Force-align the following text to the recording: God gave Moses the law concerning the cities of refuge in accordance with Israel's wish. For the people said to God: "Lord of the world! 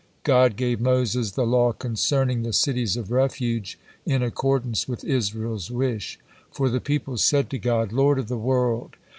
God 0.23 0.55
gave 0.55 0.81
Moses 0.81 1.29
the 1.33 1.45
law 1.45 1.73
concerning 1.73 2.41
the 2.41 2.53
cities 2.53 2.97
of 2.97 3.11
refuge 3.11 3.77
in 4.03 4.23
accordance 4.23 4.87
with 4.87 5.03
Israel's 5.03 5.69
wish. 5.69 6.17
For 6.51 6.69
the 6.69 6.81
people 6.81 7.17
said 7.17 7.51
to 7.51 7.59
God: 7.59 7.91
"Lord 7.91 8.17
of 8.17 8.27
the 8.27 8.35
world! 8.35 8.95